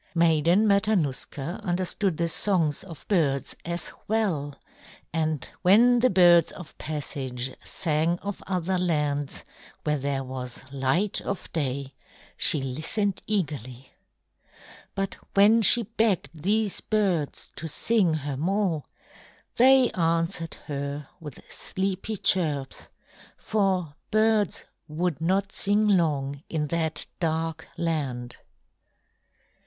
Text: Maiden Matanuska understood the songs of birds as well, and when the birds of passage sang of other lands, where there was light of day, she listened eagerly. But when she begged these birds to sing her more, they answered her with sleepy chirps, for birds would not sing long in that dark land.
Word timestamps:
Maiden 0.15 0.67
Matanuska 0.67 1.61
understood 1.63 2.17
the 2.17 2.27
songs 2.27 2.83
of 2.83 3.07
birds 3.07 3.55
as 3.65 3.91
well, 4.07 4.55
and 5.13 5.47
when 5.61 5.99
the 5.99 6.09
birds 6.09 6.51
of 6.53 6.75
passage 6.79 7.53
sang 7.63 8.17
of 8.23 8.41
other 8.47 8.79
lands, 8.79 9.43
where 9.83 9.99
there 9.99 10.23
was 10.23 10.63
light 10.73 11.21
of 11.21 11.53
day, 11.53 11.93
she 12.35 12.63
listened 12.63 13.21
eagerly. 13.27 13.91
But 14.95 15.17
when 15.35 15.61
she 15.61 15.83
begged 15.83 16.31
these 16.33 16.79
birds 16.81 17.53
to 17.57 17.67
sing 17.67 18.15
her 18.25 18.37
more, 18.37 18.85
they 19.57 19.91
answered 19.91 20.55
her 20.65 21.09
with 21.19 21.41
sleepy 21.47 22.17
chirps, 22.17 22.89
for 23.37 23.93
birds 24.09 24.63
would 24.87 25.21
not 25.21 25.51
sing 25.51 25.87
long 25.89 26.41
in 26.49 26.69
that 26.69 27.05
dark 27.19 27.67
land. 27.77 28.37